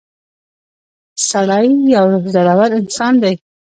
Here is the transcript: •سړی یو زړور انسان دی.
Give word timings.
•سړی 1.29 1.67
یو 1.95 2.07
زړور 2.33 2.69
انسان 2.79 3.13
دی. 3.23 3.35